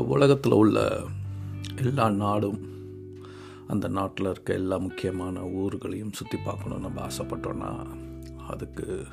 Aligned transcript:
உலகத்தில் 0.00 0.52
உள்ள 0.52 1.02
எல்லா 1.76 2.10
நாடும் 2.10 2.70
அந்த 3.68 3.88
நாட்டில் 3.88 4.26
இருக்க 4.26 4.52
எல்லா 4.52 4.76
முக்கியமான 4.76 5.40
ஊர்களையும் 5.40 6.12
சுற்றி 6.12 6.38
பார்க்கணுன்னு 6.38 6.78
நம்ம 6.78 7.06
ஆசைப்பட்டோன்னா 7.06 7.86
அதுக்கு 8.48 9.06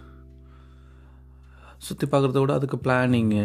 சுற்றி 1.77 2.07
பார்க்குறத 2.07 2.39
விட 2.39 2.53
அதுக்கு 2.53 2.77
பிளானிங்கு 2.77 3.43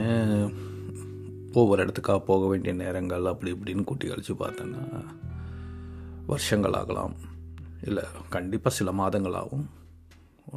ஒவ்வொரு 1.52 1.87
இடத்துக்காக 1.87 2.19
போக 2.19 2.47
வேண்டிய 2.47 2.75
நேரங்கள் 2.75 3.25
அப்படி 3.25 3.53
இப்படின்னு 3.53 3.84
கூட்டி 3.84 4.09
கழித்து 4.09 4.34
பார்த்தோன்னா 4.34 5.05
வருஷங்கள் 6.27 6.73
ஆகலாம். 6.73 7.14
இல்லை 7.83 8.03
கண்டிப்பாக 8.30 8.77
சில 8.77 8.92
மாதங்களாகவும் 8.92 9.66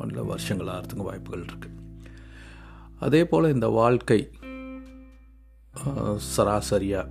இல்லை 0.07 0.23
வருஷங்கள் 0.23 0.67
ஆகிறதுக்கு 0.67 1.03
வாய்ப்புகள் 1.03 1.45
இருக்குது 1.45 1.75
அதே 2.99 3.25
போல் 3.25 3.53
இந்த 3.53 3.67
வாழ்க்கை 3.67 4.29
சராசரியாக 6.17 7.09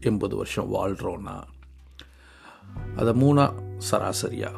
எண்பது 0.00 0.36
வருஷம் 0.36 0.74
வாழ்கிறோன்னா 0.74 1.42
அதை 2.96 3.22
மூணாக 3.22 3.52
சராசரியாக 3.90 4.56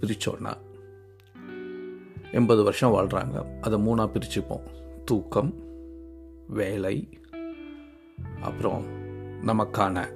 பிரித்தோன்னா 0.00 0.56
எண்பது 2.32 2.62
வருஷம் 2.62 2.92
வாழ்கிறாங்க 2.92 3.60
அதை 3.60 3.78
மூணாக 3.86 4.10
பிரிச்சுப்போம். 4.14 4.62
தூக்கம் 5.04 5.54
வேலை 6.48 7.08
அப்புறம் 8.40 8.84
நமக்கான 9.46 10.06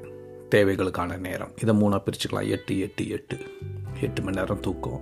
தேவைகளுக்கான 0.51 1.19
நேரம். 1.19 1.53
இதை 1.63 1.77
மூணாக 1.77 2.03
பிரிச்சுக்கலாம். 2.05 2.49
எட்டு 2.49 2.79
எட்டு 2.79 3.09
எட்டு. 3.09 3.39
எட்டு 4.01 4.23
மணி 4.23 4.39
நேரம் 4.39 4.61
தூக்கம். 4.61 5.01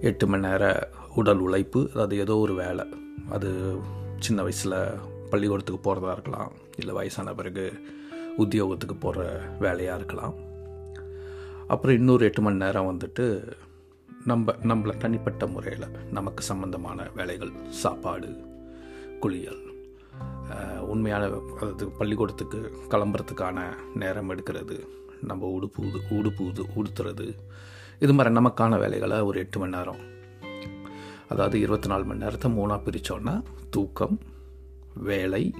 எட்டு 0.00 0.26
மணி 0.26 0.48
நேரம் 0.48 0.76
உடல் 1.14 1.38
உழைப்பு. 1.38 1.90
அது 1.94 2.18
ஏதோ 2.18 2.36
ஒரு 2.36 2.54
வேலை. 2.54 2.84
அது 3.30 3.76
சின்ன 4.18 4.42
வயசில் 4.42 5.09
பள்ளிக்கூடத்துக்கு 5.32 5.80
போகிறதா 5.86 6.12
இருக்கலாம் 6.16 6.52
இல்லை 6.80 6.94
வயசான 6.98 7.34
பிறகு 7.40 7.64
உத்தியோகத்துக்கு 8.42 8.96
போகிற 9.04 9.24
வேலையாக 9.64 9.98
இருக்கலாம். 10.00 10.36
அப்புறம் 11.72 11.98
இன்னொரு 12.00 12.22
எட்டு 12.28 12.42
மணி 12.44 12.62
நேரம் 12.64 12.90
வந்துட்டு 12.90 13.24
நம்ம 14.30 14.54
நம்மளை 14.70 14.94
தனிப்பட்ட 15.02 15.44
முறையில் 15.54 15.86
நமக்கு 16.16 16.42
சம்மந்தமான 16.50 17.08
வேலைகள் 17.18 17.52
சாப்பாடு 17.82 18.30
குளியல் 19.24 19.62
உண்மையான 20.92 21.22
அதாவது 21.30 21.84
பள்ளிக்கூடத்துக்கு 21.98 22.60
கிளம்புறதுக்கான 22.92 23.58
நேரம் 24.02 24.30
எடுக்கிறது 24.34 24.76
நம்ம 25.30 25.48
உடுப்புது 25.56 25.98
உடுப்புது 26.18 26.62
உடுத்துறது 26.80 27.26
இது 28.04 28.12
மாதிரி 28.18 28.34
நமக்கான 28.38 28.78
வேலைகளை 28.82 29.18
ஒரு 29.28 29.38
எட்டு 29.42 29.58
மணி 29.62 29.76
நேரம். 29.76 30.02
அதாவது 31.32 31.56
இருபத்தி 31.64 31.88
நாலு 31.92 32.04
மணி 32.10 32.22
நேரத்தை 32.24 32.48
மூணாக 32.58 32.78
பிரித்தோன்னா 32.86 33.34
தூக்கம் 33.74 34.16
வேலை 34.94 35.54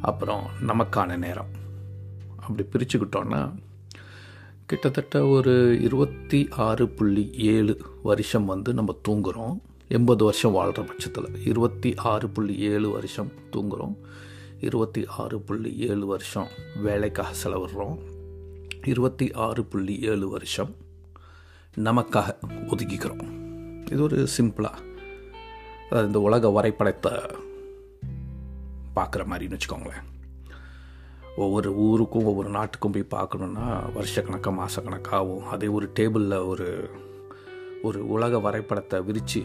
அப்புறம் 0.00 0.42
நமக்கான 0.66 1.16
நேரம். 1.16 1.64
அப்படி 2.40 2.68
பிரிச்சுக்கிட்டோன்னா 2.72 3.54
கிட்டத்தட்ட 4.66 5.26
ஒரு 5.26 5.80
இருபத்தி 5.80 6.48
ஆறு 6.50 6.88
புள்ளி 6.88 7.30
ஏழு 7.32 7.80
வருஷம் 8.02 8.44
வந்து 8.44 8.74
நம்ம 8.74 8.98
தூங்குகிறோம் 9.08 9.60
எண்பது 9.88 10.24
வருஷம் 10.24 10.52
வாழ்கிற 10.52 10.82
பட்சத்தில். 10.82 11.46
இருபத்தி 11.46 11.94
ஆறு 11.96 12.28
புள்ளி 12.28 12.58
ஏழு 12.58 12.90
வருஷம் 12.90 13.32
தூங்குகிறோம் 13.52 13.96
இருபத்தி 14.60 15.04
ஆறு 15.06 15.40
புள்ளி 15.40 15.76
ஏழு 15.76 16.06
வருஷம் 16.06 16.48
வேலைக்காக 16.82 17.34
செலவிடுறோம். 17.44 17.98
இருபத்தி 18.84 19.32
ஆறு 19.32 19.64
புள்ளி 19.64 20.00
ஏழு 20.00 20.28
வருஷம் 20.28 20.74
நமக்காக 21.76 22.34
ஒதுக்கிக்கிறோம். 22.44 23.44
இது 23.92 24.02
ஒரு 24.02 24.28
சிம்பிளாக 24.38 24.84
அதாவது 25.86 26.06
இந்த 26.06 26.20
உலக 26.20 26.48
வரைபடத்தை 26.48 27.12
பார்க்குற 28.96 29.22
மாதிரின்னு 29.30 29.56
வச்சுக்கோங்களேன். 29.56 30.06
ஒவ்வொரு 31.36 31.70
ஊருக்கும் 31.86 32.24
ஒவ்வொரு 32.24 32.48
நாட்டுக்கும் 32.48 32.94
போய் 32.96 33.14
பார்க்கணுன்னா 33.14 33.64
வருஷக்கணக்காக 33.96 34.52
மாதக்கணக்காகவும் 34.60 35.48
அதே 35.54 35.68
ஒரு 35.78 35.86
டேபிளில் 35.94 36.46
ஒரு 36.46 36.68
ஒரு 37.82 37.98
உலக 38.08 38.38
வரைபடத்தை 38.38 38.98
விரித்து 39.02 39.42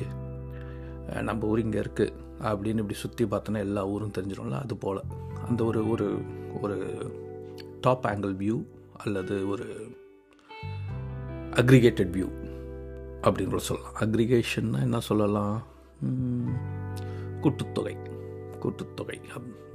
நம்ம 1.21 1.47
ஊர் 1.47 1.59
இங்கே 1.59 1.79
இருக்குது 1.79 2.13
அப்படின்னு 2.49 2.81
இப்படி 2.83 2.93
சுற்றி 2.93 3.25
பார்த்தோன்னா 3.25 3.57
எல்லா 3.57 3.81
ஊரும் 3.87 4.13
தெரிஞ்சிடும்ல 4.17 4.59
அது 4.61 4.75
போல். 4.75 5.01
அந்த 5.47 5.63
ஒரு 5.63 5.89
ஒரு 5.89 6.07
ஒரு 6.61 6.77
டாப் 7.81 8.05
ஆங்கிள் 8.05 8.35
வியூ 8.41 8.57
அல்லது 8.97 9.35
ஒரு 9.49 9.65
அக்ரிகேட்டட் 11.59 12.13
வியூ 12.15 12.27
அப்படின்னு 13.21 13.53
கூட 13.53 13.61
சொல்லலாம். 13.69 13.95
அக்ரிகேஷன்னா 13.99 14.79
என்ன 14.87 14.99
சொல்லலாம்? 15.09 15.55
கூட்டுத்தொகை 17.41 17.95
கூட்டுத்தொகை. 18.63 19.17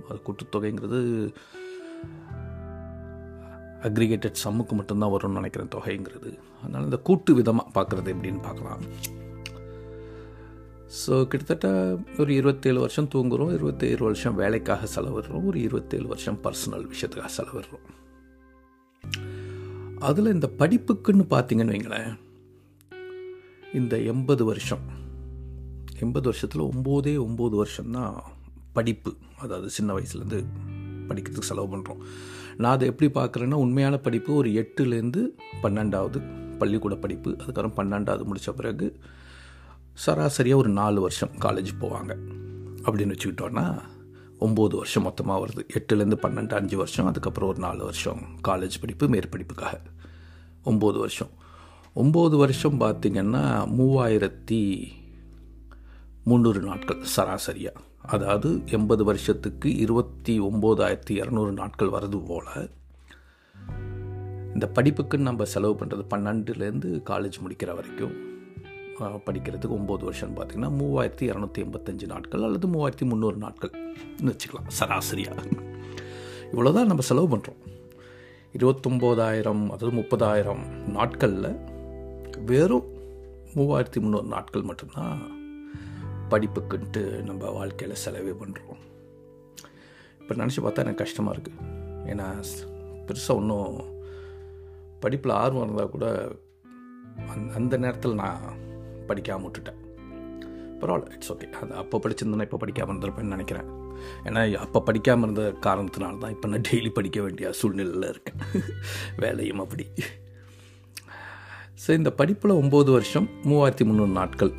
அது 0.09 0.19
கூட்டுத்தொகைங்கிறது 0.27 1.01
அக்ரிகேட்டட் 3.89 4.43
சம்முக்கு 4.45 4.75
மட்டும்தான் 4.79 5.13
வரும்னு 5.15 5.39
நினைக்கிறேன் 5.41 5.75
தொகைங்கிறது. 5.75 6.31
அதனால் 6.63 6.87
இந்த 6.89 6.99
கூட்டு 7.09 7.31
விதமாக 7.41 7.75
பார்க்குறது 7.77 8.13
எப்படின்னு 8.15 8.43
பார்க்கலாம். 8.49 8.83
ஸோ 11.01 11.15
கிட்டத்தட்ட 11.31 11.69
ஒரு 12.23 12.33
இருபத்தேழு 12.41 12.79
வருஷம் 12.83 13.09
தூங்குகிறோம் 13.15 13.55
இருபத்தேழு 13.57 14.03
வருஷம் 14.09 14.37
வேலைக்காக 14.43 14.89
செலவிடுறோம் 14.95 15.47
ஒரு 15.51 15.59
இருபத்தேழு 15.67 16.07
வருஷம் 16.13 16.39
பர்சனல் 16.45 16.87
விஷயத்துக்காக 16.93 17.33
செலவிடுறோம். 17.39 17.87
அதில் 20.09 20.35
இந்த 20.37 20.49
படிப்புக்குன்னு 20.61 21.25
பார்த்தீங்கன்னு 21.35 21.75
வைங்களேன் 21.75 22.13
இந்த 23.81 23.95
எண்பது 24.13 24.43
வருஷம் 24.51 24.85
எண்பது 26.05 26.27
வருஷத்தில் 26.31 26.69
ஒம்போதே 26.71 27.15
ஒம்பது 27.27 27.57
வருஷம்தான் 27.63 28.17
படிப்பு 28.77 29.11
அதாவது 29.39 29.69
சின்ன 29.71 29.91
வயசுலேருந்து 29.95 30.39
படிக்கிறதுக்கு 31.09 31.49
செலவு 31.49 31.69
பண்ணுறோம் 31.77 32.01
நான் 32.57 32.73
அதை 32.73 32.87
எப்படி 32.89 33.09
பார்க்குறேன்னா 33.19 33.59
உண்மையான 33.65 33.97
படிப்பு 33.97 34.31
ஒரு 34.35 34.51
எட்டுலேருந்து 34.61 35.23
பன்னெண்டாவது 35.63 36.19
பள்ளிக்கூட 36.59 36.95
படிப்பு 36.95 37.31
அதுக்கப்புறம் 37.39 37.77
பன்னெண்டாவது 37.77 38.25
முடித்த 38.25 38.53
பிறகு 38.53 38.87
சராசரியாக 40.07 40.63
ஒரு 40.63 40.71
நாலு 40.71 41.01
வருஷம் 41.01 41.35
காலேஜ் 41.41 41.73
போவாங்க. 41.81 42.13
அப்படின்னு 42.87 43.13
வச்சுக்கிட்டோன்னா 43.13 43.67
ஒம்பது 44.41 44.75
வருஷம் 44.81 45.03
மொத்தமாக 45.03 45.41
வருது. 45.47 45.65
எட்டுலேருந்து 45.79 46.19
பன்னெண்டு 46.23 46.55
அஞ்சு 46.55 46.77
வருஷம் 46.77 47.07
அதுக்கப்புறம் 47.07 47.49
ஒரு 47.49 47.59
நாலு 47.59 47.83
வருஷம் 47.85 48.23
காலேஜ் 48.49 48.81
படிப்பு 48.81 49.07
மேற்படிப்புக்காக 49.09 49.77
ஒம்பது 50.65 50.99
வருஷம். 50.99 51.33
ஒம்பது 51.97 52.37
வருஷம் 52.37 52.81
பார்த்திங்கன்னா 52.81 53.45
மூவாயிரத்தி 53.79 54.61
முந்நூறு 56.25 56.61
நாட்கள் 56.61 57.03
சராசரியாக 57.17 57.81
அதாவது 58.07 58.49
எண்பது 58.71 59.05
வருஷத்துக்கு 59.05 59.69
இருபத்தி 59.77 60.35
ஒம்போதாயிரத்தி 60.41 61.15
இரநூறு 61.21 61.53
நாட்கள் 61.53 61.91
வர்றது 61.91 62.19
போல் 62.27 62.51
இந்த 64.55 64.67
படிப்புக்குன்னு 64.75 65.29
நம்ம 65.29 65.45
செலவு 65.45 65.75
பண்ணுறது 65.75 66.05
பன்னெண்டுலேருந்து 66.11 66.91
காலேஜ் 67.07 67.39
முடிக்கிற 67.43 67.75
வரைக்கும் 67.75 68.15
படிக்கிறதுக்கு 69.27 69.77
ஒம்பது 69.77 70.05
வருஷம்னு 70.05 70.37
பார்த்திங்கன்னா 70.37 70.71
மூவாயிரத்தி 70.77 71.25
இரநூத்தி 71.31 71.63
எண்பத்தஞ்சு 71.63 72.07
நாட்கள் 72.07 72.43
அல்லது 72.43 72.69
மூவாயிரத்தி 72.69 73.07
முந்நூறு 73.07 73.39
நாட்கள்னு 73.39 74.31
வச்சுக்கலாம் 74.31 74.71
சராசரியாக 74.79 75.45
இவ்வளோதான் 76.53 76.87
நம்ம 76.87 77.03
செலவு 77.03 77.29
பண்ணுறோம் 77.37 77.61
இருபத்தொம்போதாயிரம் 78.55 79.65
அதாவது 79.67 79.97
முப்பதாயிரம் 79.97 80.65
நாட்களில் 80.89 81.51
வெறும் 82.47 82.89
மூவாயிரத்தி 83.55 84.01
முந்நூறு 84.01 84.29
நாட்கள் 84.29 84.69
மட்டும்தான் 84.69 85.21
படிப்புக்குன்ட்டு 86.33 87.03
நம்ம 87.29 87.51
வாழ்க்கையில் 87.59 88.03
செலவே 88.05 88.35
பண்ணுறோம் 88.43 88.83
இப்போ 90.21 90.35
நினச்சி 90.43 90.61
பார்த்தா 90.65 90.85
எனக்கு 90.85 91.03
கஷ்டமாக 91.05 91.35
இருக்குது 91.35 91.65
ஏன்னா 92.13 92.27
பெருசாக 93.09 93.39
ஒன்றும் 93.41 93.77
படிப்பில் 95.03 95.39
ஆர்வம் 95.43 95.65
இருந்தால் 95.67 95.93
கூட 95.95 96.07
அந் 97.33 97.51
அந்த 97.59 97.75
நேரத்தில் 97.85 98.21
நான் 98.23 98.45
படிக்காமல் 99.09 99.47
விட்டுட்டேன். 99.47 99.81
பரவாயில்ல 100.81 101.13
இட்ஸ் 101.17 101.31
ஓகே 101.33 101.47
அது 101.61 101.75
அப்போ 101.83 101.97
படிச்சிருந்தேன்னா 102.05 102.47
இப்போ 102.49 102.59
படிக்காமல் 102.63 102.93
இருந்திருப்பேன்னு 102.93 103.35
நினைக்கிறேன். 103.37 103.69
ஏன்னா 104.27 104.41
அப்போ 104.65 104.81
படிக்காமல் 104.89 105.27
இருந்த 105.27 105.45
காரணத்தினால 105.67 106.19
தான் 106.23 106.35
இப்போ 106.35 106.49
நான் 106.49 106.67
டெய்லி 106.71 106.91
படிக்க 106.99 107.21
வேண்டிய 107.27 107.53
சூழ்நிலையில் 107.61 108.09
இருக்கேன். 108.15 108.41
வேலையும் 109.25 109.63
அப்படி. 109.65 109.87
ஸோ 111.85 111.91
இந்த 112.01 112.11
படிப்பில் 112.21 112.59
ஒம்பது 112.63 112.91
வருஷம் 112.91 113.29
மூவாயிரத்தி 113.51 113.87
முந்நூறு 113.89 114.13
நாட்கள் 114.21 114.53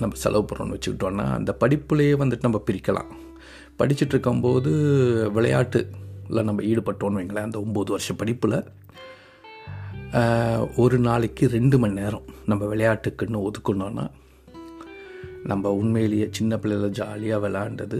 நம்ம 0.00 0.20
செலவு 0.24 0.44
பண்ணுறோன்னு 0.48 0.76
வச்சுக்கிட்டோன்னா 0.76 1.24
அந்த 1.38 1.50
படிப்புலேயே 1.60 2.14
வந்துட்டு 2.22 2.46
நம்ம 2.46 2.60
பிரிக்கலாம். 2.70 3.10
படிச்சுட்டு 3.78 4.14
இருக்கும்போது 4.14 4.70
நம்ம 6.48 6.62
ஈடுபட்டோன்னு 6.62 7.18
வைங்களேன் 7.18 7.46
அந்த 7.48 7.58
ஒம்பது 7.66 7.90
வருஷம் 7.94 8.20
படிப்பில் 8.22 8.58
ஒரு 10.76 10.96
நாளைக்கு 10.98 11.44
ரெண்டு 11.48 11.76
மணி 11.82 11.94
நேரம் 12.00 12.26
நம்ம 12.46 12.74
விளையாட்டுக்குன்னு 12.74 13.42
ஒதுக்கணுன்னா 13.46 14.06
நம்ம 15.50 15.72
உண்மையிலேயே 15.80 16.26
சின்ன 16.38 16.56
பிள்ளையில் 16.56 16.96
ஜாலியாக 16.98 17.42
விளையாண்டது 17.44 17.98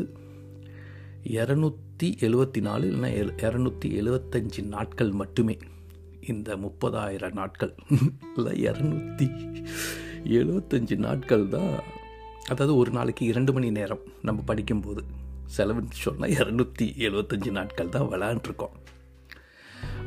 இரநூத்தி 1.38 2.08
எழுபத்தி 2.26 2.60
நாலு 2.66 2.84
இல்லைன்னா 2.90 3.10
இரநூத்தி 3.46 3.88
எழுபத்தஞ்சி 4.00 4.60
நாட்கள் 4.74 5.12
மட்டுமே. 5.20 5.56
இந்த 6.28 6.56
முப்பதாயிரம் 6.64 7.36
நாட்கள் 7.40 7.74
இல்லை 8.36 8.54
இரநூத்தி 8.64 9.26
எழுபத்தஞ்சி 10.24 10.96
நாட்கள் 11.06 11.44
தான். 11.48 11.74
அதாவது 12.52 12.72
ஒரு 12.76 12.90
நாளைக்கு 12.90 13.24
இரண்டு 13.26 13.52
மணி 13.52 13.70
நேரம் 13.70 14.04
நம்ம 14.22 14.42
படிக்கும்போது. 14.50 15.02
செலவுன்னு 15.56 15.98
சொன்னால் 16.06 16.30
இரநூத்தி 16.30 16.86
எழுபத்தஞ்சி 17.06 17.50
நாட்கள் 17.58 17.88
தான் 17.88 18.08
விளாண்டுருக்கோம். 18.12 18.74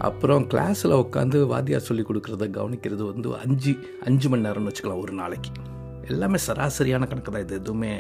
அப்புறம் 0.07 0.44
கிளாஸில் 0.51 1.00
உட்காந்து 1.04 1.38
வாத்தியார் 1.51 1.88
சொல்லி 1.88 2.04
கொடுக்குறத 2.10 2.48
கவனிக்கிறது 2.57 3.04
வந்து 3.12 3.36
அஞ்சு 3.38 3.74
அஞ்சு 4.07 4.30
மணி 4.30 4.45
நேரம்னு 4.48 4.69
வச்சுக்கலாம் 4.71 5.04
ஒரு 5.06 5.13
நாளைக்கு. 5.21 5.51
எல்லாமே 6.12 6.39
சராசரியான 6.48 7.07
கணக்கு 7.07 7.31
தான். 7.31 7.45
இது 7.45 7.56
எதுவுமே 7.62 7.94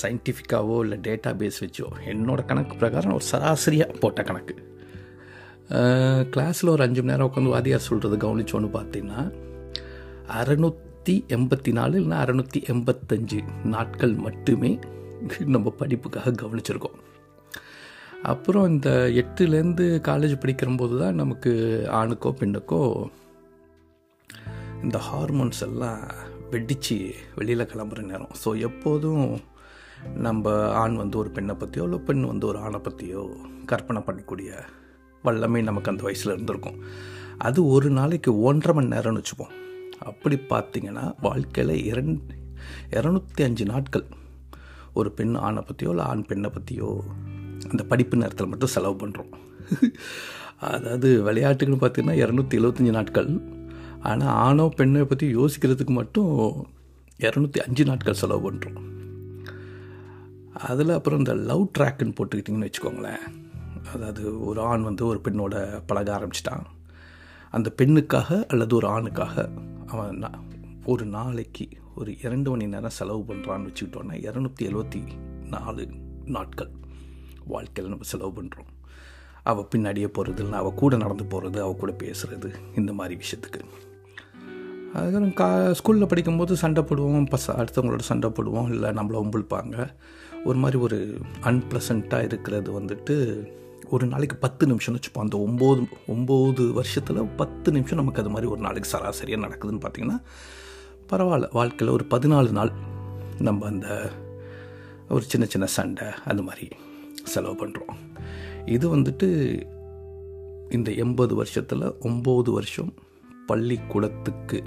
சயின்டிஃபிக்காவோ 0.00 0.76
இல்லை 0.84 0.98
டேட்டா 1.08 1.30
பேஸ் 1.40 1.60
வச்சோ. 1.64 1.86
என்னோடய 2.12 2.48
கணக்கு 2.50 2.76
பிரகாரம் 2.76 3.12
ஒரு 3.12 3.26
சராசரியாக 3.32 3.98
போட்ட 4.02 4.22
கணக்கு. 4.22 4.56
கிளாஸில் 6.34 6.74
ஒரு 6.76 6.82
அஞ்சு 6.82 7.00
மணி 7.02 7.12
நேரம் 7.12 7.30
உட்காந்து 7.30 7.54
வாத்தியார் 7.56 7.88
சொல்கிறது 7.90 8.16
கவனிச்சோன்னு 8.24 8.70
பார்த்தீங்கன்னா 8.78 9.22
அறுநூற்றி 11.04 11.34
எண்பத்தி 11.36 11.70
நாலு 11.76 11.94
இல்லைனா 12.00 12.18
அறநூற்றி 12.24 12.60
எண்பத்தஞ்சு 12.72 13.38
நாட்கள் 13.72 14.12
மட்டுமே 14.26 14.70
நம்ம 15.54 15.72
படிப்புக்காக 15.80 16.30
கவனிச்சிருக்கோம். 16.42 16.94
அப்புறம் 18.32 18.64
இந்த 18.72 18.88
எட்டுலேருந்து 19.22 19.86
காலேஜ் 20.08 20.34
படிக்கிறம்போது 20.42 20.94
தான் 21.02 21.18
நமக்கு 21.22 21.52
ஆணுக்கோ 21.98 22.30
பெண்ணுக்கோ 22.40 22.80
இந்த 24.84 25.00
ஹார்மோன்ஸ் 25.08 25.60
எல்லாம் 25.68 26.00
வெடித்து 26.52 26.96
வெளியில் 27.40 27.70
கிளம்புற 27.72 28.04
நேரம். 28.12 28.32
ஸோ 28.42 28.52
எப்போதும் 28.68 29.26
நம்ம 30.28 30.54
ஆண் 30.84 30.96
வந்து 31.02 31.18
ஒரு 31.22 31.32
பெண்ணை 31.38 31.56
பற்றியோ 31.64 31.86
இல்லை 31.88 32.00
பெண் 32.08 32.24
வந்து 32.32 32.48
ஒரு 32.52 32.60
ஆணை 32.68 32.80
பற்றியோ 32.88 33.24
கற்பனை 33.72 34.02
பண்ணக்கூடிய 34.08 34.62
வல்லமை 35.24 35.62
நமக்கு 35.68 35.92
அந்த 35.94 36.04
வயசில் 36.08 36.34
இருந்திருக்கும். 36.36 36.80
அது 37.48 37.60
ஒரு 37.74 37.90
நாளைக்கு 38.00 38.32
ஒன்றரை 38.48 38.74
மணி 38.78 38.94
நேரம்னு 38.96 39.22
வச்சுப்போம். 39.22 39.54
அப்படி 40.00 40.36
பார்த்திங்கன்னா 40.52 41.04
வாழ்க்கையில் 41.20 41.74
இரண் 41.90 42.14
இரநூத்தி 42.90 43.42
அஞ்சு 43.46 43.64
நாட்கள். 43.64 44.06
ஒரு 44.92 45.10
பெண் 45.12 45.34
ஆணை 45.46 45.62
பற்றியோ 45.62 45.90
இல்லை 45.90 46.04
ஆண் 46.04 46.26
பெண்ணை 46.26 46.50
பற்றியோ 46.50 46.88
அந்த 47.70 47.82
படிப்பு 47.84 48.16
நேரத்தில் 48.16 48.50
மட்டும் 48.52 48.72
செலவு 48.74 48.96
பண்ணுறோம் 49.02 49.32
அதாவது 50.58 51.08
விளையாட்டுக்குன்னு 51.28 51.82
பார்த்திங்கன்னா 51.82 52.16
இரநூத்தி 52.24 52.58
எழுபத்தஞ்சி 52.60 52.92
நாட்கள். 52.98 53.30
ஆனால் 54.00 54.34
ஆணோ 54.46 54.66
பெண்ணை 54.68 55.04
பற்றி 55.04 55.26
யோசிக்கிறதுக்கு 55.36 55.94
மட்டும் 56.00 56.32
இரநூத்தி 57.20 57.58
அஞ்சு 57.66 57.84
நாட்கள் 57.84 58.20
செலவு 58.22 58.50
பண்ணுறோம் 58.50 58.78
அதில் 60.68 60.96
அப்புறம் 60.96 61.18
இந்த 61.18 61.34
லவ் 61.34 61.64
ட்ராக்குன்னு 61.78 62.16
போட்டுக்கிட்டிங்கன்னு 62.18 62.68
வச்சுக்கோங்களேன். 62.68 63.24
அதாவது 63.94 64.22
ஒரு 64.46 64.60
ஆண் 64.60 64.82
வந்து 64.82 65.06
ஒரு 65.06 65.20
பெண்ணோட 65.24 65.82
பழக 65.86 66.10
ஆரம்பிச்சிட்டான். 66.18 66.64
அந்த 67.50 67.74
பெண்ணுக்காக 67.82 68.46
அல்லது 68.46 68.76
ஒரு 68.76 68.86
ஆணுக்காக 68.88 69.48
அவன் 69.94 70.22
ஒரு 70.84 71.04
நாளைக்கு 71.04 71.68
ஒரு 71.94 72.10
இரண்டு 72.18 72.50
மணி 72.50 72.66
நேரம் 72.66 72.96
செலவு 72.98 73.22
பண்ணுறான்னு 73.28 73.68
வச்சுக்கிட்டோன்னா 73.68 74.14
இரநூத்தி 74.28 74.62
எழுபத்தி 74.62 75.02
நாலு 75.48 75.88
நாட்கள் 76.24 76.70
வாழ்க்கையில் 77.46 77.92
நம்ம 77.92 78.08
செலவு 78.08 78.32
பண்ணுறோம் 78.42 78.70
அவள் 79.42 79.68
பின்னாடியே 79.74 80.06
போகிறது 80.06 80.42
இல்லை 80.42 80.58
அவள் 80.58 80.74
கூட 80.74 80.96
நடந்து 80.96 81.24
போகிறது 81.24 81.62
அவள் 81.62 81.76
கூட 81.76 81.92
பேசுகிறது 81.92 82.50
இந்த 82.76 82.92
மாதிரி 82.92 83.14
விஷயத்துக்கு. 83.20 83.60
அதுக்கப்புறம் 84.94 85.32
கா 85.32 85.48
ஸ்கூலில் 85.70 86.08
படிக்கும்போது 86.08 86.56
சண்டை 86.56 86.82
போடுவோம் 86.82 87.26
பச 87.30 87.46
அடுத்தவங்களோட 87.48 88.00
சண்டை 88.00 88.30
போடுவோம் 88.30 88.68
இல்லை 88.68 88.90
நம்மளை 88.90 89.20
உம்பிழ்ப்பாங்க. 89.24 89.76
ஒரு 90.44 90.58
மாதிரி 90.58 90.78
ஒரு 90.78 90.98
அன்பிளசண்ட்டாக 91.42 92.24
இருக்கிறது 92.24 92.80
வந்துட்டு 92.80 93.16
ஒரு 93.90 94.06
நாளைக்கு 94.06 94.36
பத்து 94.36 94.66
நிமிஷம்னு 94.66 94.98
வச்சுப்போம். 94.98 95.24
அந்த 95.26 95.36
ஒம்பது 95.46 95.82
ஒம்பது 96.14 96.72
வருஷத்தில் 96.72 97.20
பத்து 97.36 97.72
நிமிஷம் 97.72 97.98
நமக்கு 97.98 98.20
அது 98.20 98.30
மாதிரி 98.30 98.50
ஒரு 98.50 98.60
நாளைக்கு 98.60 98.90
சராசரியாக 98.90 99.44
நடக்குதுன்னு 99.46 99.84
பார்த்திங்கன்னா 99.84 100.18
பரவாயில்ல. 101.10 101.48
வாழ்க்கையில் 101.52 101.94
ஒரு 101.94 102.06
பதினாலு 102.10 102.50
நாள் 102.50 102.72
நம்ம 103.38 103.66
அந்த 103.66 104.10
ஒரு 105.08 105.24
சின்ன 105.32 105.46
சின்ன 105.46 105.66
சண்டை 105.66 106.06
அந்த 106.24 106.42
மாதிரி 106.42 106.68
செலவு 107.24 107.66
பண்ணுறோம் 107.66 107.96
இது 108.64 108.96
வந்துட்டு 108.96 109.28
இந்த 110.70 110.90
எண்பது 110.90 111.34
வருஷத்தில் 111.34 111.84
ஒம்பது 112.00 112.50
வருஷம் 112.52 112.92
பள்ளிக்கூடத்துக்கு 113.46 114.60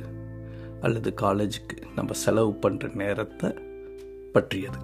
அல்லது 0.81 1.13
காலேஜுக்கு 1.22 1.78
நம்ம 1.96 2.13
செலவு 2.13 2.52
பண்ணுற 2.62 2.94
நேரத்தை 2.94 3.50
பற்றியது. 4.34 4.80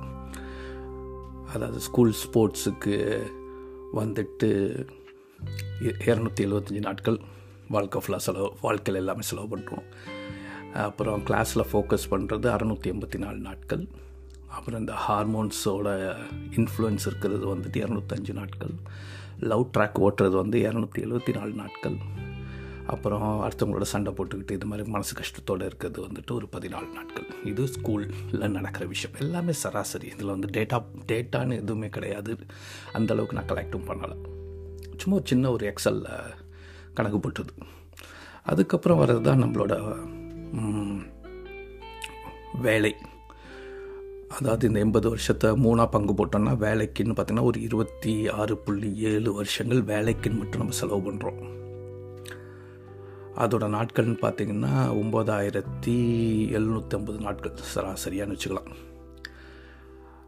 அதாவது 1.53 1.79
ஸ்கூல் 1.79 2.13
ஸ்போர்ட்ஸுக்கு 2.24 2.95
வந்துட்டு 3.95 4.49
இரநூத்தி 6.05 6.43
எழுபத்தஞ்சி 6.45 6.79
நாட்கள் 6.79 7.19
வாழ்க்கை 7.69 8.01
ஃபுல்லாக 8.01 8.15
செலவு 8.15 8.53
வாழ்க்கையில் 8.61 9.01
எல்லாமே 9.03 9.21
செலவு 9.21 9.57
பண்ணுறோம் 9.57 9.87
அப்புறம் 10.73 11.25
கிளாஸில் 11.25 11.67
ஃபோக்கஸ் 11.71 12.09
பண்ணுறது 12.11 12.47
அறநூற்றி 12.55 12.91
எண்பத்தி 12.91 13.17
நாலு 13.17 13.37
நாட்கள். 13.37 13.87
அப்புறம் 14.47 14.79
இந்த 14.79 14.93
ஹார்மோன்ஸோட 15.07 16.15
இன்ஃப்ளூயன்ஸ் 16.51 17.05
இருக்கிறது 17.09 17.55
வந்துட்டு 17.55 17.81
இரநூத்தஞ்சு 17.85 18.33
நாட்கள். 18.33 18.73
லவ் 19.39 19.69
ட்ராக் 19.77 20.07
ஓட்டுறது 20.07 20.35
வந்து 20.35 20.59
இரநூத்தி 20.59 21.01
எழுபத்தி 21.05 21.33
நாலு 21.37 21.53
நாட்கள். 21.53 21.97
அப்புறம் 22.88 23.50
அடுத்தவங்களோட 23.50 23.81
சண்டை 23.81 24.13
போட்டுக்கிட்டு 24.13 24.51
இது 24.51 24.65
மாதிரி 24.65 24.89
மனசு 24.89 25.13
கஷ்டத்தோடு 25.19 25.65
இருக்கிறது 25.65 26.07
வந்துட்டு 26.07 26.31
ஒரு 26.31 26.47
பதினாலு 26.51 26.88
நாட்கள். 26.94 27.27
இது 27.44 27.63
ஸ்கூலில் 27.63 28.47
நடக்கிற 28.47 28.85
விஷயம். 28.85 29.18
எல்லாமே 29.19 29.51
சராசரி. 29.51 30.07
இதில் 30.07 30.33
வந்து 30.35 30.47
டேட்டா 30.47 30.83
டேட்டான்னு 31.12 31.59
எதுவுமே 31.63 31.89
கிடையாது. 31.89 32.38
அந்தளவுக்கு 32.94 33.31
நான் 33.31 33.51
கலெக்டும் 33.53 33.88
பண்ணலை. 33.88 34.18
சும்மா 34.97 35.18
ஒரு 35.19 35.25
சின்ன 35.25 35.51
ஒரு 35.51 35.74
எக்ஸலில் 35.74 36.09
கணக்கு 36.94 37.18
போட்டுது. 37.18 37.56
அதுக்கப்புறம் 38.44 39.01
வர்றது 39.01 39.21
தான் 39.21 39.44
நம்மளோட 39.44 39.74
வேலை. 42.62 42.95
அதாவது 44.38 44.68
இந்த 44.68 44.79
எண்பது 44.79 45.09
வருஷத்தை 45.09 45.50
மூணாக 45.51 45.89
பங்கு 45.89 46.13
போட்டோம்னா 46.13 46.53
வேலைக்குன்னு 46.65 47.15
பார்த்திங்கன்னா 47.18 47.41
ஒரு 47.41 47.62
இருபத்தி 47.62 48.29
ஆறு 48.29 48.57
புள்ளி 48.57 48.95
ஏழு 48.95 49.33
வருஷங்கள் 49.33 49.81
வேலைக்குன்னு 49.81 50.39
மட்டும் 50.39 50.62
நம்ம 50.62 50.71
செலவு 50.71 51.12
பண்ணுறோம் 51.12 51.62
அதோட 53.41 53.65
நாட்கள்னு 53.75 54.18
பார்த்திங்கன்னா 54.24 54.74
ஒம்பதாயிரத்தி 55.01 55.94
எழுநூற்றி 56.57 56.95
ஐம்பது 56.97 57.19
நாட்கள் 57.19 57.71
சராசரியான்னு 57.75 58.36
வச்சுக்கலாம். 58.36 58.72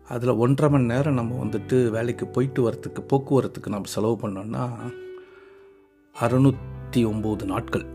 அதில் 0.09 0.39
ஒன்றரை 0.43 0.71
மணி 0.71 0.85
நேரம் 0.85 1.13
நம்ம 1.13 1.37
வந்துட்டு 1.43 1.89
வேலைக்கு 1.89 2.27
போயிட்டு 2.27 2.61
வரத்துக்கு 2.67 3.01
போக்குவரத்துக்கு 3.11 3.73
நம்ம 3.75 3.91
செலவு 3.95 4.15
பண்ணோன்னா 4.23 4.63
அறுநூற்றி 6.15 7.01
ஒம்பது 7.11 7.45
நாட்கள். 7.45 7.85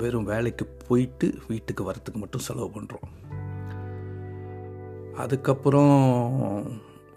வெறும் 0.00 0.30
வேலைக்கு 0.32 0.64
போயிட்டு 0.88 1.26
வீட்டுக்கு 1.48 1.82
வரத்துக்கு 1.90 2.20
மட்டும் 2.22 2.46
செலவு 2.48 2.70
பண்ணுறோம் 2.76 3.10
அதுக்கப்புறம் 5.16 5.94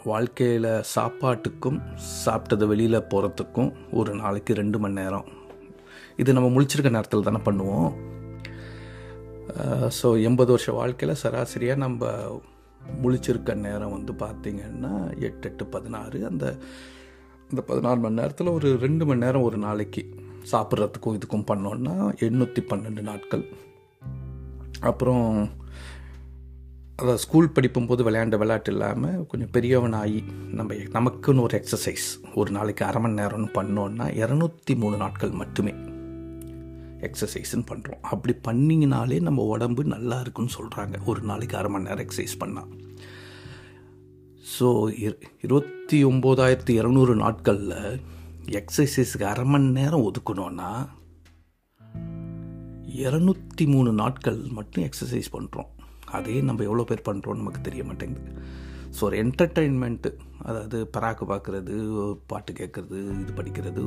வாழ்க்கையில் 0.03 0.69
சாப்பாட்டுக்கும் 0.95 1.79
சாப்பிட்டதை 2.25 2.67
வெளியில் 2.67 3.07
போகிறதுக்கும் 3.13 3.71
ஒரு 3.91 4.15
நாளைக்கு 4.15 4.53
ரெண்டு 4.53 4.79
மணி 4.79 4.93
நேரம். 4.93 5.27
இது 6.21 6.35
நம்ம 6.37 6.49
முழிச்சிருக்க 6.55 6.91
நேரத்தில் 6.97 7.27
தானே 7.29 7.41
பண்ணுவோம். 7.47 7.89
ஸோ 9.99 10.07
எண்பது 10.27 10.51
வருஷ 10.55 10.71
வாழ்க்கையில் 10.79 11.21
சராசரியாக 11.23 11.83
நம்ம 11.85 12.11
முழிச்சிருக்க 13.03 13.53
நேரம் 13.67 13.95
வந்து 13.97 14.13
பார்த்திங்கன்னா 14.23 14.93
எட்டு 15.27 15.45
எட்டு 15.49 15.63
பதினாறு. 15.75 16.19
அந்த 16.29 16.45
இந்த 17.51 17.61
பதினாறு 17.69 17.99
மணி 18.03 18.19
நேரத்தில் 18.19 18.55
ஒரு 18.57 18.69
ரெண்டு 18.85 19.03
மணி 19.07 19.23
நேரம் 19.25 19.45
ஒரு 19.49 19.57
நாளைக்கு 19.65 20.01
சாப்பிட்றதுக்கும் 20.51 21.15
இதுக்கும் 21.17 21.47
பண்ணோன்னா 21.51 21.95
எண்ணூற்றி 22.27 22.61
பன்னெண்டு 22.71 23.01
நாட்கள். 23.11 23.45
அப்புறம் 24.89 25.27
அதாவது 26.99 27.21
ஸ்கூல் 27.23 27.53
படிக்கும்போது 27.55 28.01
விளையாண்ட 28.07 28.35
விளையாட்டு 28.41 28.71
இல்லாமல் 28.73 29.25
கொஞ்சம் 29.31 29.51
பெரியவனாகி 29.55 30.21
நம்ம 30.59 30.77
நமக்குன்னு 30.95 31.43
ஒரு 31.47 31.55
எக்ஸசைஸ் 31.59 32.07
ஒரு 32.41 32.51
நாளைக்கு 32.57 32.83
அரை 32.85 33.01
மணி 33.03 33.19
நேரம்னு 33.21 33.49
பண்ணோன்னா 33.57 34.07
இரநூத்தி 34.21 34.75
மூணு 34.83 34.97
நாட்கள் 35.03 35.39
மட்டுமே. 35.41 35.73
எக்ஸசைஸ்ன்னு 37.01 37.65
பண்ணுறோம் 37.69 38.01
அப்படி 38.01 38.33
பண்ணிங்கனாலே 38.47 39.21
நம்ம 39.21 39.43
உடம்பு 39.43 39.83
நல்லா 39.83 40.19
இருக்குன்னு 40.19 40.51
சொல்கிறாங்க 40.57 40.97
ஒரு 41.05 41.21
நாளைக்கு 41.21 41.57
அரை 41.57 41.71
மணி 41.71 41.83
நேரம் 41.83 42.05
எக்ஸசைஸ் 42.07 42.37
பண்ணால் 42.39 42.69
ஸோ 44.59 44.67
இருபத்தி 45.41 46.05
ஒம்போதாயிரத்தி 46.05 46.73
இரநூறு 46.81 47.15
நாட்களில் 47.15 48.01
எக்ஸசைஸுக்கு 48.51 49.23
அரை 49.23 49.45
மணி 49.45 49.69
நேரம் 49.69 50.11
ஒதுக்கணும்னா 50.11 50.87
இரநூத்தி 52.85 53.67
மூணு 53.67 53.93
நாட்கள் 53.93 54.37
மட்டும் 54.37 54.83
எக்ஸசைஸ் 54.83 55.29
பண்ணுறோம் 55.31 55.71
அதே 56.05 56.41
நம்ம 56.41 56.63
எவ்வளோ 56.63 56.83
பேர் 56.83 57.07
பண்ணுறோம்னு 57.09 57.35
நமக்கு 57.35 57.61
தெரிய 57.61 57.83
மாட்டேங்குது. 57.83 58.31
ஸோ 58.99 59.03
ஒரு 59.03 59.23
என்டர்டெயின்மெண்ட்டு 59.23 60.17
அதாவது 60.45 60.89
பராக்கு 60.97 61.25
பார்க்குறது 61.27 61.73
பாட்டு 62.27 62.53
கேட்குறது 62.53 62.99
இது 63.21 63.33
படிக்கிறது 63.35 63.83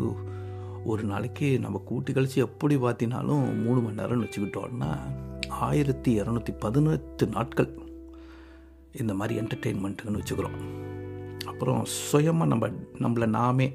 ஒரு 0.85 1.03
நாளைக்கு 1.03 1.59
நம்ம 1.59 1.79
கூட்டி 1.79 2.13
கழிச்சு 2.13 2.35
எப்படி 2.35 2.77
பார்த்தினாலும் 2.77 3.63
மூணு 3.63 3.81
மணி 3.81 4.03
நேரம்னு 4.03 4.27
வச்சுக்கிட்டோன்னா 4.27 4.99
ஆயிரத்தி 5.49 6.21
இரநூத்தி 6.21 6.55
பதினெட்டு 6.59 7.27
நாட்கள் 7.27 7.79
இந்த 8.93 9.15
மாதிரி 9.15 9.41
என்டர்டெயின்மெண்ட்டுன்னு 9.41 10.21
வச்சுக்கிறோம். 10.21 10.59
அப்புறம் 11.47 11.85
சுயமாக 11.85 12.49
நம்ம 12.49 12.69
நம்மளை 12.99 13.27
நாமே 13.27 13.73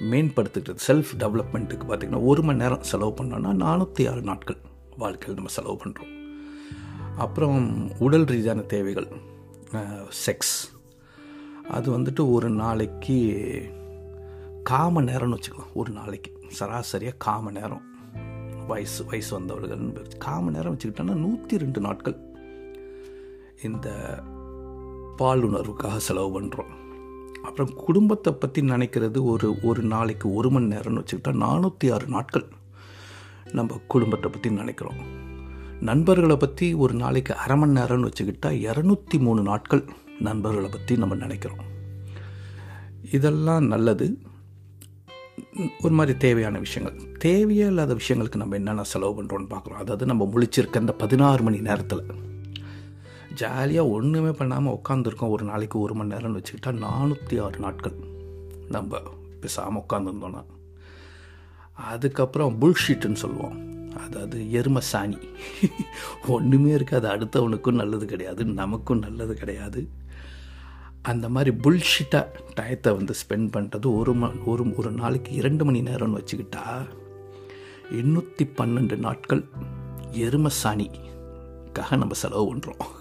மேம்படுத்துக்கிறது 0.00 0.76
செல்ஃப் 0.86 1.12
டெவலப்மெண்ட்டுக்கு 1.18 1.86
பார்த்திங்கன்னா 1.88 2.24
ஒரு 2.24 2.42
மணி 2.42 2.58
நேரம் 2.58 2.82
செலவு 2.82 3.10
பண்ணோன்னா 3.10 3.52
நானூற்றி 3.64 4.10
ஆறு 4.10 4.22
நாட்கள் 4.22 4.56
வாழ்க்கையில் 4.96 5.34
நம்ம 5.34 5.50
செலவு 5.50 5.80
பண்ணுறோம் 5.84 6.10
அப்புறம் 7.16 7.90
உடல் 7.98 8.24
ரீதியான 8.24 8.60
தேவைகள் 8.60 9.08
செக்ஸ் 10.26 10.54
அது 11.70 11.98
வந்துட்டு 11.98 12.32
ஒரு 12.32 12.50
நாளைக்கு 12.50 13.16
காம 14.70 15.02
நேரம்னு 15.02 15.36
வச்சுக்கலாம் 15.36 15.72
ஒரு 15.74 15.90
நாளைக்கு. 15.92 16.30
சராசரியாக 16.58 17.16
காம 17.18 17.50
நேரம். 17.50 17.82
வயசு 18.66 19.04
வயசு 19.04 19.30
வந்தவர்கள் 19.36 19.82
காம 20.18 20.50
நேரம் 20.50 20.74
வச்சுக்கிட்டோன்னா 20.74 21.14
நூற்றி 21.24 21.58
ரெண்டு 21.58 21.80
நாட்கள். 21.80 22.16
இந்த 23.68 23.88
பாலுணர்வுக்காக 25.18 25.96
செலவு 25.96 26.30
பண்ணுறோம் 26.36 26.72
அப்புறம் 27.42 27.72
குடும்பத்தை 27.74 28.32
பற்றி 28.32 28.60
நினைக்கிறது 28.62 29.18
ஒரு 29.24 29.48
ஒரு 29.62 29.82
நாளைக்கு 29.82 30.26
ஒரு 30.34 30.50
மணி 30.50 30.66
நேரம்னு 30.74 31.02
வச்சுக்கிட்டா 31.02 31.32
நானூற்றி 31.44 31.86
ஆறு 31.94 32.06
நாட்கள் 32.06 32.46
நம்ம 33.52 33.78
குடும்பத்தை 33.86 34.30
பற்றி 34.30 34.50
நினைக்கிறோம். 34.50 35.00
நண்பர்களை 35.80 36.36
பற்றி 36.36 36.74
ஒரு 36.74 36.94
நாளைக்கு 36.94 37.32
அரை 37.34 37.56
மணி 37.56 37.80
நேரம்னு 37.80 38.10
வச்சுக்கிட்டா 38.10 38.50
இரநூத்தி 38.68 39.18
மூணு 39.18 39.42
நாட்கள் 39.42 39.84
நண்பர்களை 40.18 40.68
பற்றி 40.68 40.96
நம்ம 40.96 41.14
நினைக்கிறோம். 41.14 41.64
இதெல்லாம் 43.10 43.66
நல்லது. 43.66 44.06
ஒரு 45.80 45.94
மாதிரி 45.94 46.18
தேவையான 46.18 46.58
விஷயங்கள். 46.58 47.16
தேவையே 47.18 47.66
இல்லாத 47.66 47.94
விஷயங்களுக்கு 47.94 48.36
நம்ம 48.36 48.54
என்னென்ன 48.54 48.82
செலவு 48.82 49.22
பண்ணுறோன்னு 49.22 49.44
பார்க்குறோம். 49.50 49.80
அதாவது 49.82 50.06
நம்ம 50.06 50.30
முழிச்சிருக்க 50.34 50.80
இந்த 50.80 50.92
பதினாறு 50.92 51.42
மணி 51.42 51.60
நேரத்தில். 51.60 52.04
ஜாலியாக 53.34 53.88
ஒன்றுமே 53.88 54.30
பண்ணாமல் 54.30 54.72
உட்காந்துருக்கோம் 54.72 55.28
ஒரு 55.28 55.44
நாளைக்கு 55.44 55.80
ஒரு 55.80 55.94
மணி 55.94 56.14
நேரம்னு 56.14 56.42
வச்சுக்கிட்டா 56.42 56.72
நானூற்றி 56.86 57.42
ஆறு 57.42 57.58
நாட்கள் 57.58 57.92
நம்ம 58.68 59.00
பேசாமல் 59.40 59.82
உட்காந்துருந்தோன்னா 59.88 60.44
அதுக்கப்புறம் 61.72 62.60
புல்ஷீட்டுன்னு 62.60 63.14
சொல்லுவோம். 63.14 63.56
அதாவது 63.96 64.38
எரும 64.38 64.80
சாணி. 64.92 65.18
ஒன்றுமே 66.26 66.70
இருக்காது. 66.70 67.08
அடுத்தவனுக்கும் 67.08 67.72
நல்லது 67.72 68.06
கிடையாது. 68.06 68.44
நமக்கும் 68.44 68.98
நல்லது 68.98 69.34
கிடையாது. 69.34 69.88
அந்த 71.02 71.28
மாதிரி 71.28 71.50
புல்ஷிட்டாக 71.62 72.42
டயத்தை 72.54 72.90
வந்து 72.96 73.14
ஸ்பெண்ட் 73.22 73.48
பண்ணுறது 73.56 73.86
ஒரு 73.96 74.12
ம 74.14 74.28
ஒரு 74.44 74.64
ஒரு 74.76 74.90
நாளைக்கு 74.90 75.30
இரண்டு 75.34 75.64
மணி 75.64 75.80
நேரம்னு 75.82 76.18
வச்சுக்கிட்டா 76.20 76.64
எண்ணூற்றி 77.92 78.44
பன்னெண்டு 78.56 78.96
நாட்கள் 78.96 79.42
எருமசாணிக்காக 80.16 81.96
நம்ம 81.96 82.14
செலவு 82.14 82.44
பண்ணுறோம் 82.52 82.84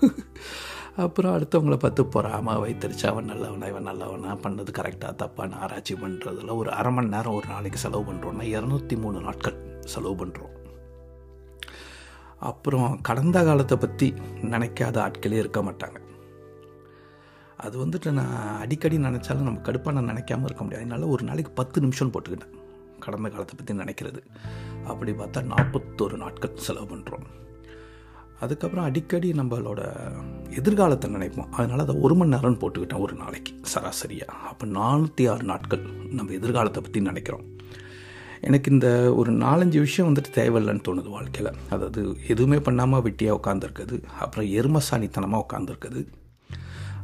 அப்புறம் 0.95 1.33
அடுத்தவங்கள 1.33 1.75
பார்த்து 1.77 2.03
பொறாமல் 2.05 2.59
வைத்தறிச்சு 2.59 3.05
அவன் 3.05 3.25
நல்லவனா 3.25 3.67
இவன் 3.67 3.87
நல்லவனா 3.89 4.31
பண்ணது 4.43 4.71
கரெக்டாக 4.71 5.13
தப்பான 5.15 5.57
ஆராய்ச்சி 5.57 5.95
பண்ணுறதுல 5.95 6.55
ஒரு 6.55 6.69
அரை 6.69 6.91
மணி 6.91 7.07
நேரம் 7.07 7.33
ஒரு 7.33 7.47
நாளைக்கு 7.49 7.79
செலவு 7.79 8.03
பண்ணுறோன்னா 8.11 8.47
இரநூத்தி 8.51 8.97
மூணு 8.97 9.21
நாட்கள் 9.21 9.57
செலவு 9.85 10.15
பண்ணுறோம் 10.25 10.55
அப்புறம் 12.39 13.01
கடந்த 13.01 13.43
காலத்தை 13.43 13.77
பற்றி 13.77 14.13
நினைக்காத 14.43 14.97
ஆட்களே 15.05 15.37
இருக்க 15.39 15.61
மாட்டாங்க. 15.61 16.00
அது 17.65 17.75
வந்துட்டு 17.83 18.09
நான் 18.19 18.35
அடிக்கடி 18.63 18.97
நினச்சாலும் 19.07 19.47
நம்ம 19.47 19.61
கடுப்பாக 19.67 19.93
நான் 19.97 20.09
நினைக்காம 20.11 20.47
இருக்க 20.49 20.63
முடியாது. 20.63 20.85
அதனால 20.85 21.07
ஒரு 21.15 21.23
நாளைக்கு 21.29 21.51
பத்து 21.59 21.81
நிமிஷம் 21.83 22.11
போட்டுக்கிட்டேன். 22.13 22.55
கடந்த 23.05 23.29
காலத்தை 23.33 23.55
பற்றி 23.59 23.73
நினைக்கிறது. 23.83 24.19
அப்படி 24.91 25.11
பார்த்தா 25.21 25.39
நாற்பத்தோரு 25.53 26.17
நாட்கள் 26.23 26.59
செலவு 26.67 26.87
பண்ணுறோம் 26.91 27.27
அதுக்கப்புறம் 28.45 28.87
அடிக்கடி 28.89 29.29
நம்மளோட 29.39 29.81
எதிர்காலத்தை 30.59 31.07
நினைப்போம். 31.15 31.49
அதனால் 31.57 31.83
அதை 31.83 31.95
ஒரு 32.05 32.13
மணி 32.19 32.33
நேரம்னு 32.35 32.61
போட்டுக்கிட்டேன் 32.61 33.03
ஒரு 33.05 33.15
நாளைக்கு 33.23 33.51
சராசரியாக 33.73 34.37
அப்போ 34.51 34.67
நானூற்றி 34.77 35.25
ஆறு 35.33 35.45
நாட்கள் 35.51 35.83
நம்ம 36.17 36.33
எதிர்காலத்தை 36.39 36.81
பற்றி 36.85 37.01
நினைக்கிறோம். 37.09 37.45
எனக்கு 38.49 38.71
இந்த 38.75 38.87
ஒரு 39.19 39.31
நாலஞ்சு 39.43 39.79
விஷயம் 39.85 40.09
வந்துட்டு 40.09 40.31
தேவையில்லைன்னு 40.39 40.85
தோணுது 40.87 41.09
வாழ்க்கையில். 41.17 41.51
அதாவது 41.75 42.01
எதுவுமே 42.33 42.59
பண்ணாமல் 42.69 43.03
வெட்டியாக 43.07 43.39
உட்காந்துருக்குது 43.39 43.97
அப்புறம் 44.23 44.49
எருமசாணித்தனமாக 44.59 45.45
உட்காந்துருக்குது 45.45 46.01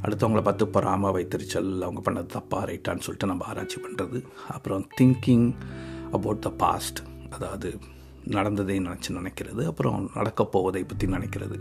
அடுத்தவங்கள 0.07 0.41
பார்த்து 0.41 0.67
பொறாமல் 0.67 1.13
வைத்திருச்சல் 1.13 1.79
அவங்க 1.79 2.11
பண்ணது 2.11 2.25
தப்பா 2.25 2.65
ரைட்டான்னு 2.65 2.99
சொல்லிட்டு 2.99 3.27
நம்ம 3.27 3.45
ஆராய்ச்சி 3.45 3.81
பண்ணுறது 3.81 4.23
அப்புறம் 4.49 4.87
திங்கிங் 5.01 5.53
அபவுட் 6.11 6.39
த 6.39 6.49
பாஸ்ட் 6.49 6.99
அதாவது 7.29 7.77
நடந்ததை 8.25 8.79
நினச்சி 8.79 9.09
நினைக்கிறது 9.09 9.65
அப்புறம் 9.65 10.09
நடக்க 10.15 10.45
போவதை 10.45 10.83
பற்றி 10.83 11.07
நினைக்கிறது. 11.07 11.57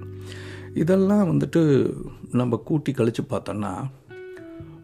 இதெல்லாம் 0.74 1.30
வந்துட்டு 1.30 1.92
நம்ம 2.32 2.56
கூட்டி 2.56 2.92
கழித்து 2.92 3.22
பார்த்தோன்னா 3.22 3.90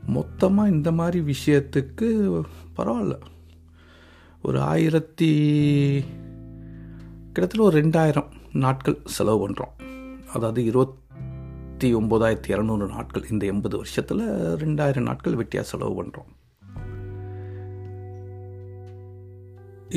மொத்தமாக 0.06 0.70
இந்த 0.70 0.92
மாதிரி 0.92 1.32
விஷயத்துக்கு 1.32 2.08
பரவாயில்ல. 2.76 3.18
ஒரு 4.42 4.60
ஆயிரத்தி 4.60 5.30
கிட்டத்தட்ட 7.32 7.64
ஒரு 7.64 7.82
ரெண்டாயிரம் 7.82 8.30
நாட்கள் 8.52 8.98
செலவு 9.04 9.48
பண்ணுறோம் 9.48 9.74
அதாவது 10.34 10.64
இருபத்தி 11.82 12.00
ஒம்பதாயிரத்தி 12.00 12.50
இரநூறு 12.54 12.84
நாட்கள். 12.92 13.24
இந்த 13.32 13.44
எண்பது 13.52 13.74
வருஷத்தில் 13.80 14.20
ரெண்டாயிரம் 14.62 15.06
நாட்கள் 15.08 15.36
வெட்டியாக 15.40 15.66
செலவு 15.70 15.94
பண்ணுறோம் 15.98 16.28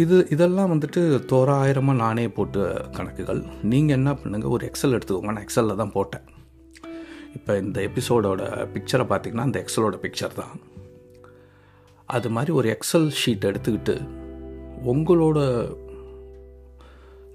இது 0.03 0.15
இதெல்லாம் 0.35 0.71
வந்துட்டு 0.73 1.01
தோராயிரமாக 1.31 2.01
நானே 2.03 2.25
போட்ட 2.37 2.65
கணக்குகள். 2.97 3.41
நீங்கள் 3.71 3.97
என்ன 3.99 4.11
பண்ணுங்கள் 4.21 4.53
ஒரு 4.55 4.63
எக்ஸல் 4.69 4.95
எடுத்துக்கோங்க. 4.97 5.35
நான் 5.35 5.45
எக்ஸலில் 5.47 5.79
தான் 5.81 5.93
போட்டேன். 5.97 6.25
இப்போ 7.37 7.53
இந்த 7.63 7.79
எபிசோடோட 7.89 8.41
பிக்சரை 8.75 9.05
பார்த்தீங்கன்னா 9.11 9.47
அந்த 9.49 9.59
எக்ஸலோட 9.63 9.97
பிக்சர் 10.05 10.37
தான். 10.41 10.53
அது 12.17 12.29
மாதிரி 12.37 12.53
ஒரு 12.59 12.69
எக்ஸல் 12.75 13.09
ஷீட் 13.21 13.49
எடுத்துக்கிட்டு 13.51 13.97
உங்களோட 14.93 15.39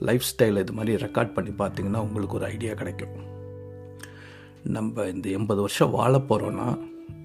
லைஃப் 0.08 0.30
ஸ்டைல் 0.32 0.62
இது 0.64 0.74
மாதிரி 0.80 0.94
ரெக்கார்ட் 1.06 1.36
பண்ணி 1.38 1.54
பார்த்தீங்கன்னா 1.62 2.02
உங்களுக்கு 2.08 2.38
ஒரு 2.40 2.48
ஐடியா 2.54 2.74
கிடைக்கும். 2.82 3.18
நம்ம 4.64 5.04
இந்த 5.04 5.28
எண்பது 5.28 5.60
வருஷம் 5.60 5.90
வாழ 5.90 6.18
போகிறோன்னா 6.18 6.78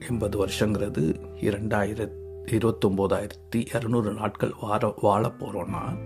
எண்பது 0.10 0.46
வருஷங்கிறது 0.46 1.20
இரண்டாயிரத்தி 1.42 2.24
இருபத்தொம்போதாயிரத்தி 2.46 3.56
இரநூறு 3.56 4.14
நாட்கள் 4.14 4.54
வார 4.62 4.96
வாழ 5.02 5.32
போகிறோன்னா 5.40 5.98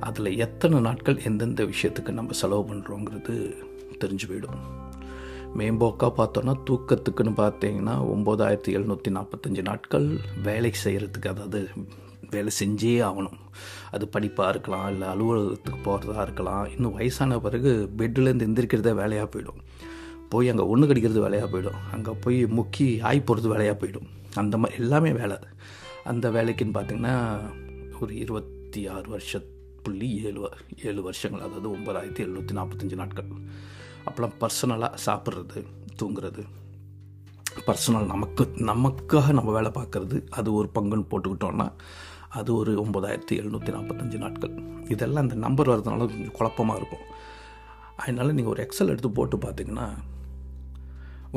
அதில் 0.00 0.38
எத்தனை 0.38 0.80
நாட்கள் 0.80 1.22
எந்தெந்த 1.22 1.64
விஷயத்துக்கு 1.64 2.10
நம்ம 2.10 2.32
செலவு 2.32 2.74
பண்ணுறோங்கிறது 2.74 3.54
தெரிஞ்சு 3.98 4.26
போயிடும். 4.28 4.60
மேம்போக்காக 5.56 6.12
பார்த்தோன்னா 6.16 6.54
தூக்கத்துக்குன்னு 6.70 7.32
பார்த்தீங்கன்னா 7.36 7.94
ஒம்பதாயிரத்தி 8.14 8.68
எழுநூற்றி 8.68 9.08
நாற்பத்தஞ்சு 9.08 9.62
நாட்கள் 9.62 10.18
வேலை 10.42 10.72
செய்கிறதுக்கு 10.84 11.28
அதாவது 11.28 11.68
வேலை 12.30 12.52
செஞ்சே 12.64 13.04
ஆகணும். 13.08 13.38
அது 13.90 14.08
படிப்பாக 14.12 14.48
இருக்கலாம் 14.48 14.88
இல்லை 14.88 15.08
அலுவலகத்துக்கு 15.08 15.80
போகிறதா 15.82 16.22
இருக்கலாம். 16.22 16.68
இன்னும் 16.76 16.94
வயசான 16.94 17.38
பிறகு 17.38 17.90
பெட்டிலேருந்து 17.98 18.48
எந்திரிக்கிறதே 18.48 18.94
வேலையாக 18.94 19.38
போயிடும். 19.38 19.62
போய் 20.36 20.52
அங்கே 20.52 20.64
ஒன்று 20.72 20.90
கடிக்கிறது 20.90 21.26
வேலையாக 21.26 21.50
போயிடும். 21.52 21.80
அங்கே 21.96 22.12
போய் 22.24 22.40
முக்கி 22.58 22.88
ஆய் 23.10 23.26
போகிறது 23.28 23.52
வேலையாக 23.54 23.76
போயிடும். 23.82 24.08
அந்த 24.42 24.56
மாதிரி 24.62 24.82
எல்லாமே 24.84 25.12
வேலை 25.20 25.36
அந்த 26.10 26.26
வேலைக்குன்னு 26.36 26.76
பார்த்திங்கன்னா 26.78 27.14
ஒரு 28.00 28.12
இருபத்தி 28.24 28.80
ஆறு 28.94 29.08
வருஷ 29.14 29.40
புள்ளி 29.84 30.08
ஏழு 30.28 30.40
ஏழு 30.88 31.00
வருஷங்கள் 31.06 31.44
அதாவது 31.46 31.68
ஒம்பதாயிரத்தி 31.76 32.22
எழுநூற்றி 32.24 32.54
நாற்பத்தஞ்சு 32.58 32.96
நாட்கள். 33.00 33.28
அப்புறம் 34.08 34.32
பர்சனலாக 34.42 34.98
சாப்பிட்றது 35.06 35.60
தூங்குறது. 36.00 36.42
பர்சனல் 37.68 38.10
நமக்கு 38.14 38.44
நமக்காக 38.70 39.32
நம்ம 39.38 39.52
வேலை 39.58 39.70
பார்க்குறது 39.78 40.16
அது 40.38 40.48
ஒரு 40.58 40.68
பங்குன்னு 40.76 41.10
போட்டுக்கிட்டோன்னா 41.12 41.66
அது 42.38 42.50
ஒரு 42.60 42.72
ஒம்பதாயிரத்தி 42.82 43.34
எழுநூற்றி 43.40 43.70
நாற்பத்தஞ்சு 43.76 44.18
நாட்கள். 44.24 44.54
இதெல்லாம் 44.94 45.24
அந்த 45.26 45.38
நம்பர் 45.46 45.70
வரதுனால 45.72 46.08
கொஞ்சம் 46.12 46.36
குழப்பமாக 46.38 46.80
இருக்கும். 46.80 47.06
அதனால் 48.02 48.36
நீங்கள் 48.38 48.54
ஒரு 48.54 48.62
எக்ஸல் 48.66 48.92
எடுத்து 48.94 49.10
போட்டு 49.18 49.36
பார்த்தீங்கன்னா 49.46 49.86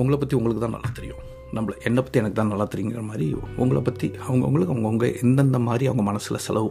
உங்களை 0.02 0.18
பற்றி 0.22 0.38
உங்களுக்கு 0.40 0.64
தான் 0.66 0.76
நல்லா 0.78 0.92
தெரியும். 1.00 1.24
நம்மளை 1.58 1.76
என்னை 1.88 2.02
பற்றி 2.06 2.20
எனக்கு 2.22 2.38
தான் 2.40 2.52
நல்லா 2.54 2.68
தெரியுங்கிற 2.74 3.02
மாதிரி 3.10 3.28
உங்களை 3.64 3.82
பற்றி 3.88 4.08
அவங்கவுங்களுக்கு 4.28 4.74
அவங்கவுங்க 4.76 5.08
எந்தெந்த 5.24 5.60
மாதிரி 5.68 5.88
அவங்க 5.92 6.04
மனசில் 6.10 6.44
செலவு 6.48 6.70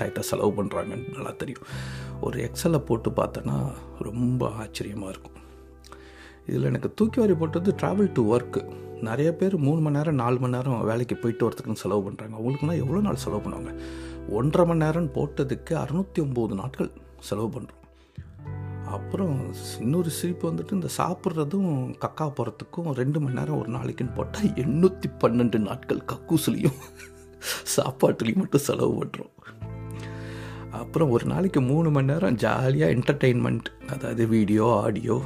டைட்டாக 0.00 0.24
செலவு 0.30 0.50
பண்ணுறாங்கன்னு 0.58 1.14
நல்லா 1.16 1.32
தெரியும். 1.42 1.64
ஒரு 2.26 2.36
எக்ஸலை 2.48 2.80
போட்டு 2.88 3.10
பார்த்தோன்னா 3.20 3.56
ரொம்ப 4.08 4.50
ஆச்சரியமாக 4.64 5.12
இருக்கும். 5.12 5.36
இதில் 6.50 6.68
எனக்கு 6.70 6.90
தூக்கி 6.98 7.18
வாரி 7.20 7.34
போட்டது 7.40 7.70
ட்ராவல் 7.80 8.12
டு 8.18 8.22
ஒர்க்கு 8.34 8.60
நிறைய 9.08 9.30
பேர் 9.40 9.54
மூணு 9.64 9.80
மணி 9.84 9.96
நேரம் 9.96 10.20
நாலு 10.20 10.36
மணி 10.42 10.56
நேரம் 10.56 10.86
வேலைக்கு 10.90 11.16
போயிட்டு 11.22 11.44
வரத்துக்குன்னு 11.46 11.82
செலவு 11.82 12.02
பண்ணுறாங்க 12.06 12.34
அவங்களுக்குனா 12.38 12.76
எவ்வளோ 12.84 13.02
நாள் 13.06 13.22
செலவு 13.24 13.42
பண்ணுவாங்க? 13.44 13.72
ஒன்றரை 14.38 14.64
மணி 14.70 14.82
நேரம் 14.84 15.10
போட்டதுக்கு 15.16 15.74
அறுநூற்றி 15.82 16.20
ஒம்பது 16.26 16.56
நாட்கள் 16.62 16.90
செலவு 17.28 17.50
பண்ணுறோம் 17.56 17.77
அப்புறம் 18.88 19.36
இன்னொரு 19.80 20.10
சிரிப்பு 20.10 20.44
வந்துட்டு 20.50 20.76
இந்த 20.78 20.90
சாப்பிட்றதும் 20.98 21.70
கக்கா 21.98 22.26
போகிறதுக்கும் 22.30 22.90
ரெண்டு 22.92 23.18
மணி 23.20 23.38
நேரம் 23.38 23.58
ஒரு 23.58 23.70
நாளைக்குன்னு 23.72 24.16
போட்டால் 24.16 24.54
எண்ணூற்றி 24.56 25.08
பன்னெண்டு 25.20 25.58
நாட்கள் 25.60 26.06
கக்கூசுலேயும் 26.12 26.80
சாப்பாட்டுலேயும் 27.76 28.40
மட்டும் 28.40 28.66
செலவு 28.66 28.94
பண்ணுறோம் 28.94 29.34
அப்புறம் 30.72 31.10
ஒரு 31.10 31.24
நாளைக்கு 31.24 31.60
மூணு 31.64 31.88
மணி 31.90 32.10
நேரம் 32.12 32.38
ஜாலியாக 32.38 32.94
என்டர்டெயின்மெண்ட் 32.94 33.68
அதாவது 33.86 34.24
வீடியோ 34.28 34.64
ஆடியோ 34.78 35.16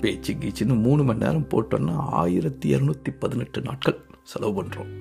பேச்சு 0.00 0.32
கீச்சுன்னு 0.34 0.76
மூணு 0.80 1.02
மணி 1.04 1.24
நேரம் 1.24 1.50
போட்டோன்னா 1.50 1.96
ஆயிரத்தி 2.14 2.68
இரநூத்தி 2.74 3.12
பதினெட்டு 3.18 3.60
நாட்கள் 3.62 3.98
செலவு 4.22 4.54
பண்ணுறோம் 4.58 4.92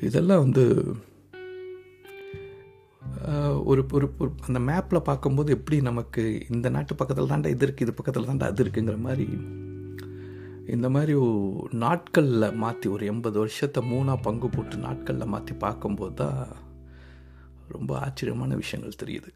இதெல்லாம் 0.00 0.42
வந்து 0.42 0.64
ஒரு 3.64 3.86
ஒரு 3.92 4.12
அந்த 4.46 4.58
மேப்பில் 4.58 5.02
பார்க்கும்போது 5.02 5.52
எப்படி 5.52 5.80
நமக்கு 5.80 6.46
இந்த 6.50 6.68
நாட்டு 6.68 6.94
பக்கத்தில் 6.94 7.30
தாண்டா 7.30 7.46
இது 7.46 7.66
இருக்குது 7.66 7.80
இது 7.80 7.94
பக்கத்தில் 7.94 8.28
தாண்டா 8.28 8.42
அது 8.42 8.64
இருக்குங்கிற 8.64 8.98
மாதிரி 8.98 9.26
இந்த 10.66 10.88
மாதிரி 10.90 11.14
நாட்களில் 11.70 12.54
மாற்றி 12.54 12.88
ஒரு 12.88 13.06
எண்பது 13.06 13.38
வருஷத்தை 13.38 13.82
மூணாக 13.90 14.22
பங்கு 14.22 14.48
போட்டு 14.48 14.76
நாட்களில் 14.76 15.26
மாற்றி 15.26 15.54
பார்க்கும்போது 15.54 16.14
தான் 16.14 16.48
ரொம்ப 17.68 17.98
ஆச்சரியமான 17.98 18.54
விஷயங்கள் 18.54 19.00
தெரியுது. 19.04 19.30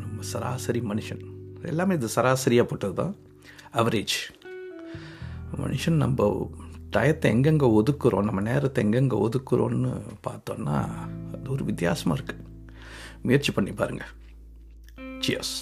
நம்ம 0.00 0.22
சராசரி 0.22 0.80
மனுஷன். 0.80 1.22
எல்லாமே 1.62 1.94
இது 1.94 2.08
சராசரியாக 2.16 2.68
போட்டது 2.68 2.94
தான். 2.94 3.16
அவரேஜ் 3.72 4.16
மனுஷன் 5.58 6.02
நம்ம 6.04 6.50
டயத்தை 6.96 7.24
எங்கெங்கே 7.24 7.66
ஒதுக்குறோம் 7.66 8.22
நம்ம 8.22 8.40
நேரத்தை 8.40 8.84
எங்கெங்கே 8.84 9.16
ஒதுக்குறோன்னு 9.16 10.00
பார்த்தோன்னா 10.28 10.76
அது 11.32 11.50
ஒரு 11.50 11.64
வித்தியாசமாக 11.64 12.20
இருக்குது 12.20 12.49
முயற்சி 13.22 13.50
பண்ணி 13.52 13.72
பாருங்கள் 13.72 14.12
சியர்ஸ் 15.20 15.54